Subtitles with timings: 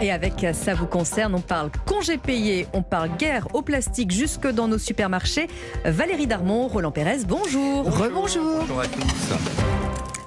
[0.00, 4.46] Et avec Ça vous concerne, on parle congé payé, on parle guerre au plastique jusque
[4.46, 5.48] dans nos supermarchés.
[5.84, 7.84] Valérie Darmon, Roland Pérez, bonjour.
[7.84, 8.58] Rebonjour.
[8.60, 9.32] Bonjour à tous.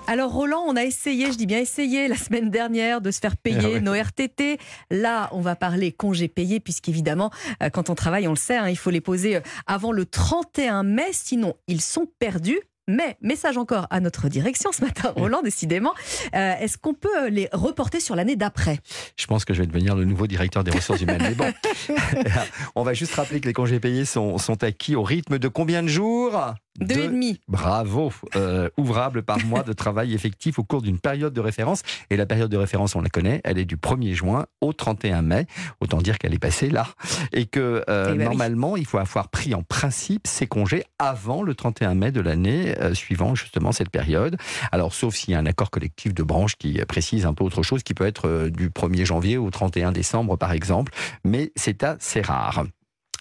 [0.09, 3.35] Alors Roland, on a essayé, je dis bien essayé, la semaine dernière de se faire
[3.35, 3.81] payer Ah ouais.
[3.81, 4.57] nos RTT.
[4.89, 7.29] Là, on va parler congé payé, puisqu'évidemment,
[7.61, 10.05] euh, quand on travaille, on le sait, hein, il faut les poser euh, avant le
[10.05, 12.59] 31 mai, sinon ils sont perdus.
[12.89, 15.93] Mais, message encore à notre direction ce matin, Roland, décidément,
[16.33, 18.79] euh, est-ce qu'on peut euh, les reporter sur l'année d'après?
[19.17, 21.21] Je pense que je vais devenir le nouveau directeur des ressources humaines.
[21.21, 21.51] Mais bon,
[22.75, 25.83] on va juste rappeler que les congés payés sont, sont acquis au rythme de combien
[25.83, 26.39] de jours?
[26.79, 27.41] Deux et demi.
[27.47, 31.81] Bravo, euh, ouvrable par mois de travail effectif au cours d'une période de référence.
[32.11, 35.23] Et la période de référence, on la connaît, elle est du 1er juin au 31
[35.23, 35.47] mai.
[35.79, 36.87] Autant dire qu'elle est passée là.
[37.33, 38.23] Et que euh, Eh ben oui.
[38.25, 42.75] normalement, il faut avoir pris en principe ces congés avant le 31 mai de l'année
[42.79, 44.37] euh, suivant justement cette période.
[44.71, 47.63] Alors, sauf s'il y a un accord collectif de branche qui précise un peu autre
[47.63, 50.93] chose, qui peut être euh, du 1er janvier au 31 décembre, par exemple.
[51.23, 52.65] Mais c'est assez rare.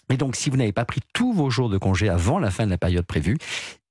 [0.09, 2.65] Et donc, si vous n'avez pas pris tous vos jours de congé avant la fin
[2.65, 3.37] de la période prévue,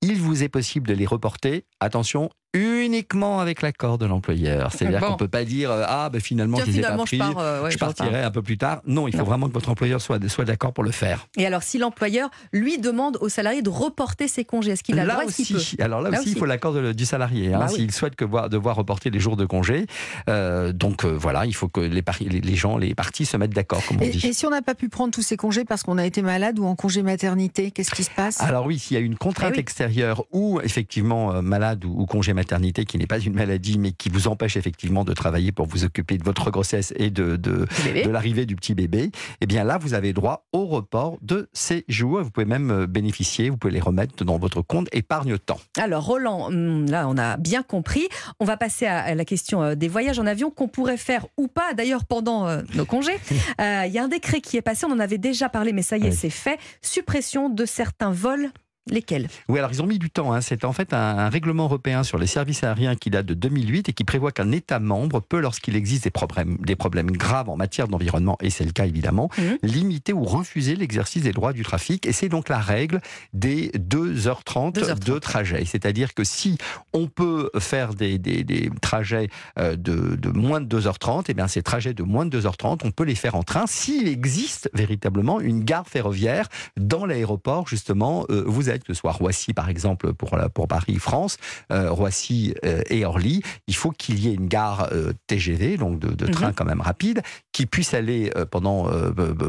[0.01, 4.71] il vous est possible de les reporter, attention, uniquement avec l'accord de l'employeur.
[4.71, 5.05] C'est-à-dire Bon.
[5.07, 7.03] qu'on ne peut pas dire euh, Ah, ben finalement, Tiens, je les ai pas finalement,
[7.05, 8.81] pris, je pars, euh, ouais, je partirai un peu plus tard.
[8.87, 9.23] Non, il faut Non.
[9.25, 11.27] vraiment que votre employeur soit, soit d'accord pour le faire.
[11.37, 15.03] Et alors, si l'employeur, lui, demande au salarié de reporter ses congés, est-ce qu'il a
[15.03, 15.83] le là droit Est-ce qu'il aussi, peut?
[15.83, 17.53] alors là, Là aussi, il faut l'accord du salarié.
[17.53, 17.75] hein, Bah oui.
[17.75, 19.85] S'il souhaite que voir, devoir reporter les jours de congé,
[20.29, 23.37] Euh, donc euh, voilà, il faut que les, pari- les, les gens, les parties se
[23.37, 24.25] mettent d'accord, comme on Et, dit.
[24.25, 26.59] et si on n'a pas pu prendre tous ces congés parce qu'on a été malade
[26.59, 28.41] ou en congé maternité, qu'est-ce qui se passe?
[28.41, 29.59] Alors oui, s'il y a une contrainte Eh oui.
[29.59, 29.86] extérieure
[30.31, 34.09] ou effectivement euh, malade ou, ou congé maternité qui n'est pas une maladie mais qui
[34.09, 38.03] vous empêche effectivement de travailler pour vous occuper de votre grossesse et de, de, bébé.
[38.03, 41.85] de l'arrivée du petit bébé, eh bien là vous avez droit au report de ces
[41.87, 42.21] jours.
[42.23, 45.59] Vous pouvez même euh, bénéficier, vous pouvez les remettre dans votre compte épargne-temps.
[45.77, 48.07] Alors Roland, hum, là on a bien compris.
[48.39, 51.47] On va passer à la question euh, des voyages en avion qu'on pourrait faire ou
[51.47, 53.17] pas d'ailleurs pendant nos congés.
[53.61, 55.81] Euh, Il y a un décret qui est passé, on en avait déjà parlé mais
[55.81, 56.15] ça y est Oui.
[56.15, 56.59] c'est fait.
[56.81, 58.49] Suppression de certains vols.
[58.89, 59.27] Lesquels?
[59.49, 60.33] Oui, alors ils ont mis du temps.
[60.33, 60.41] hein.
[60.41, 63.89] C'est en fait un, un règlement européen sur les services aériens qui date de 2008
[63.89, 67.57] et qui prévoit qu'un État membre peut, lorsqu'il existe des problèmes, des problèmes graves en
[67.57, 69.57] matière d'environnement, et c'est le cas évidemment, Mhm.
[69.63, 72.05] limiter ou refuser l'exercice des droits du trafic.
[72.05, 73.01] Et c'est donc la règle
[73.33, 74.99] des 2h30, 2h30.
[75.05, 75.65] de trajet.
[75.65, 76.57] C'est-à-dire que si
[76.93, 79.29] on peut faire des, des- des trajets
[79.59, 82.91] euh, de, de moins de 2h30, et bien ces trajets de moins de 2h30, on
[82.91, 86.47] peut les faire en train s'il existe véritablement une gare ferroviaire
[86.77, 91.37] dans l'aéroport, justement, euh, vous que ce soit Roissy, par exemple, pour, la- pour Paris-France,
[91.71, 95.99] euh, Roissy euh, et Orly, il faut qu'il y ait une gare euh, TGV, donc
[95.99, 96.31] de, de Mhm.
[96.31, 97.21] train quand même rapide,
[97.51, 98.87] qui puisse aller pendant,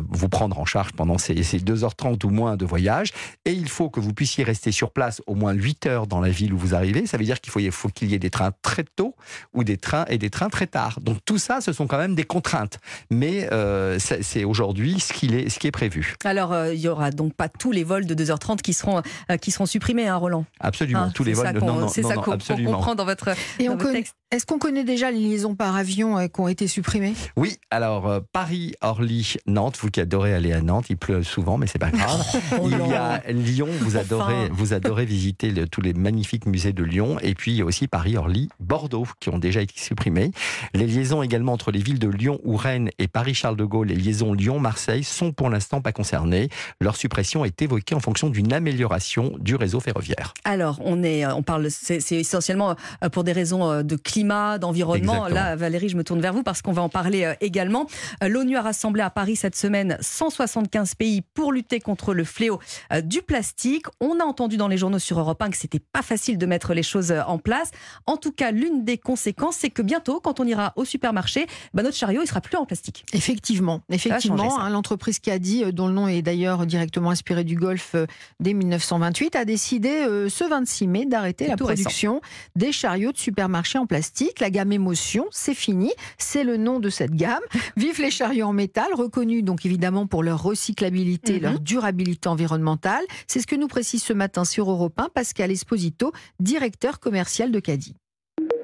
[0.09, 3.09] vous prendre en charge pendant ces, ces 2h30 ou moins de voyage.
[3.45, 6.31] Et il faut que vous puissiez rester sur place au moins 8 heures dans la
[6.31, 7.07] ville où vous arrivez.
[7.07, 9.15] Ça veut dire qu'il faut, faut qu'il y ait des trains très tôt
[9.53, 11.01] ou des trains et des trains très tard.
[11.01, 12.79] Donc tout ça, ce sont quand même des contraintes.
[13.11, 16.15] Mais euh, c'est aujourd'hui ce, est, ce qui est prévu.
[16.25, 19.03] Alors euh, il y aura donc pas tous les vols de 2h30 qui seront
[19.41, 20.45] qui seront supprimés, hein, Roland.
[20.61, 21.01] Absolument.
[21.01, 21.47] Hein, tous les c'est vols.
[21.47, 23.77] ça de- qu'on- non, non, C'est non, ça qu'on comprend dans votre, Et dans on
[23.77, 24.15] votre connaît- texte.
[24.31, 27.15] Est-ce qu'on connaît déjà les liaisons par avion euh, qui ont été supprimées?
[27.37, 31.57] Oui, alors euh, Paris, Orly, Nantes, vous qui adorez aller à Nantes, il pleut souvent,
[31.57, 32.23] mais c'est pas grave.
[32.63, 34.01] il y a Lyon, vous Enfin.
[34.05, 37.63] adorez, vous adorez visiter le- tous les magnifiques musées de Lyon, et puis il y
[37.63, 40.31] a aussi Paris, Orly, Bordeaux, qui ont déjà été supprimés.
[40.75, 43.95] Les liaisons également entre les villes de Lyon ou Rennes et Paris-Charles de Gaulle, les
[43.97, 46.51] liaisons Lyon-Marseille, sont pour l'instant pas concernées.
[46.83, 48.99] Leur suppression est évoquée en fonction d'une amélioration
[49.39, 50.35] du réseau ferroviaire.
[50.45, 52.75] Alors, on est, on parle, c'est c'est essentiellement
[53.05, 55.27] euh, pour des raisons euh, de climat, d'environnement.
[55.27, 55.35] Exactement.
[55.35, 57.87] Là, Valérie, je me tourne vers vous parce qu'on va en parler euh, également.
[58.23, 62.59] Euh, L'ONU a rassemblé à Paris cette semaine 175 pays pour lutter contre le fléau
[62.93, 63.87] euh, du plastique.
[64.01, 66.75] On a entendu dans les journaux sur Europe 1 que c'était pas facile de mettre
[66.75, 67.71] les choses euh, en place.
[68.07, 71.83] En tout cas, l'une des conséquences, c'est que bientôt, quand on ira au supermarché, bah,
[71.83, 73.05] notre chariot, il sera plus en plastique.
[73.13, 74.51] Effectivement, effectivement.
[74.51, 74.63] ça.
[74.63, 77.93] hein, L'entreprise qui a dit, euh, dont le nom est d'ailleurs directement inspiré du Golfe
[77.95, 78.07] euh,
[78.41, 78.55] dès
[78.97, 81.65] 1928, a décidé euh, ce 26 mai d'arrêter la récent.
[81.65, 82.21] production
[82.57, 84.41] des chariots de supermarché en plastique.
[84.41, 85.93] La gamme Émotion, c'est fini.
[86.19, 87.43] C'est le nom de cette gamme.
[87.77, 91.43] Vive les chariots en métal, reconnus donc évidemment pour leur recyclabilité, Mhm.
[91.43, 93.05] leur durabilité environnementale.
[93.27, 97.61] C'est ce que nous précise ce matin sur Europe 1 Pascal Esposito, directeur commercial de
[97.61, 97.95] Caddy.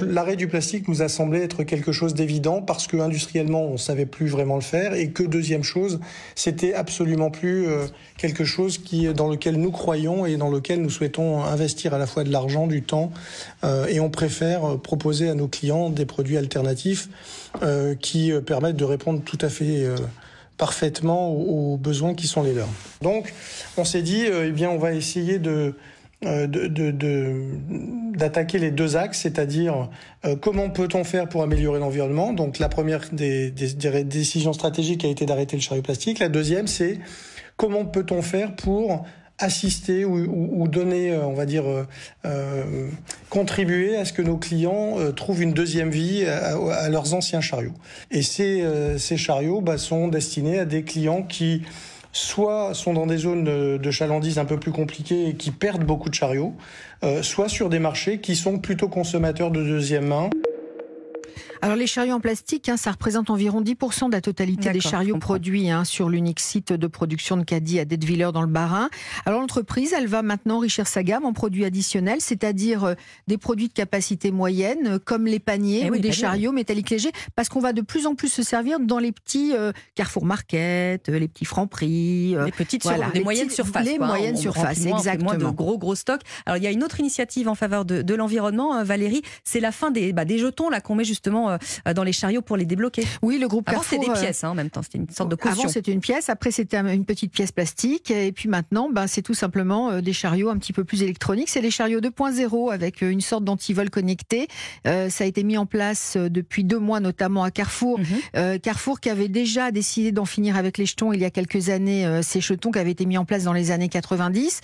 [0.00, 4.06] L'arrêt du plastique nous a semblé être quelque chose d'évident parce que industriellement on savait
[4.06, 6.00] plus vraiment le faire et que deuxième chose
[6.34, 7.86] c'était absolument plus euh,
[8.16, 12.06] quelque chose qui dans lequel nous croyons et dans lequel nous souhaitons investir à la
[12.06, 13.12] fois de l'argent, du temps
[13.62, 17.08] euh, et on préfère euh, proposer à nos clients des produits alternatifs
[18.00, 19.86] qui permettent de répondre tout à fait
[20.56, 22.68] parfaitement aux, besoins qui sont les leurs.
[23.00, 23.32] Donc
[23.76, 25.74] on s'est dit eh bien on va essayer de
[26.22, 29.90] d'attaquer les deux axes, c'est-à-dire
[30.40, 32.32] comment peut-on faire pour améliorer l'environnement?
[32.32, 36.18] Donc la première des, décisions stratégiques a été d'arrêter le chariot plastique.
[36.18, 36.98] La deuxième, c'est
[37.56, 39.04] comment peut-on faire pour
[39.38, 41.84] assister ou, donner, euh, on va dire, euh,
[42.24, 42.88] euh,
[43.30, 47.74] contribuer à ce que nos clients trouvent une deuxième vie à, leurs anciens chariots.
[48.10, 48.64] Et ces,
[48.98, 51.62] ces chariots bah, sont destinés à des clients qui
[52.14, 56.08] soit sont dans des zones de chalandise un peu plus compliquées et qui perdent beaucoup
[56.08, 56.54] de chariots,
[57.22, 60.30] soit sur des marchés qui sont plutôt consommateurs de deuxième main.
[61.64, 65.16] Alors les chariots en plastique, hein, ça représente environ 10% de la totalité des chariots
[65.16, 68.90] produits hein, sur l'unique site de production de Caddy à Detteviller dans le Bas-Rhin.
[69.24, 72.94] Alors l'entreprise, elle va maintenant enrichir sa gamme en produits additionnels, c'est-à-dire euh,
[73.28, 77.12] des produits de capacité moyenne, euh, comme les paniers eh ou des chariots métalliques légers,
[77.34, 81.08] parce qu'on va de plus en plus se servir dans les petits euh, Carrefour Market,
[81.08, 85.30] les petits Francs Prix, les petites voilà, les, moyennes surfaces, les moyennes surfaces, exactement.
[85.30, 86.20] Moins de gros gros stocks.
[86.44, 89.60] Alors il y a une autre initiative en faveur de, de l'environnement, hein, Valérie, c'est
[89.60, 91.53] la fin des, bah, des jetons là qu'on met justement
[91.86, 93.04] euh, dans les chariots pour les débloquer.
[93.22, 95.30] Oui, le groupe Avant, c'était des euh, pièces hein, en même temps, c'était une sorte
[95.30, 95.62] de caution.
[95.62, 99.22] Avant, c'était une pièce, après, c'était une petite pièce plastique, et puis maintenant, ben, c'est
[99.22, 101.48] tout simplement euh, des chariots un petit peu plus électroniques.
[101.48, 104.48] C'est les chariots 2.0 avec une sorte d'antivol connecté.
[104.84, 107.98] ça a été mis en place depuis deux mois, notamment à Carrefour.
[107.98, 108.58] Mhm.
[108.60, 112.20] Carrefour qui avait déjà décidé d'en finir avec les jetons il y a quelques années,
[112.22, 114.60] ces jetons qui avaient été mis en place dans les années 90.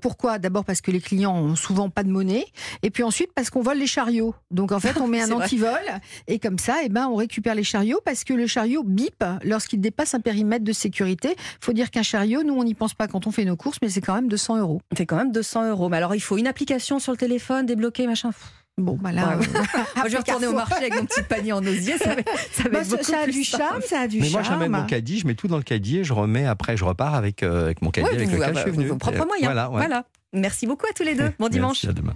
[0.00, 0.38] pourquoi?
[0.38, 2.46] D'abord parce que les clients ont souvent pas de monnaie,
[2.82, 4.34] et puis ensuite parce qu'on vole les chariots.
[4.50, 5.78] Donc en fait, on met un antivol,
[6.30, 9.80] et comme ça, eh ben, on récupère les chariots parce que le chariot bip lorsqu'il
[9.80, 11.34] dépasse un périmètre de sécurité.
[11.36, 13.78] Il faut dire qu'un chariot, nous, on n'y pense pas quand on fait nos courses,
[13.82, 14.80] mais c'est quand même 200 euros.
[14.96, 15.88] C'est quand même 200 euros.
[15.88, 18.30] Mais alors, il faut une application sur le téléphone, débloquer, machin.
[18.78, 19.38] Bon, bah là,
[20.06, 21.98] je vais retourner au marché avec mon petit panier en osier.
[21.98, 22.22] Ça, va,
[22.52, 25.34] ça, bah, a du charme, ça a du Mais moi, j'amène mon caddie, je mets
[25.34, 28.08] tout dans le caddie et je remets après, je repars avec, euh, avec mon caddie
[28.08, 28.86] avec lequel je suis venu.
[28.86, 29.52] Vos propres moyens.
[29.52, 30.04] Voilà, voilà.
[30.32, 31.32] Merci beaucoup à tous les deux.
[31.40, 31.84] Bon dimanche.
[31.84, 32.14] à demain.